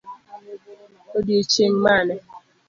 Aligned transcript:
Odiochieng' 1.17 1.79
mane? 1.83 2.15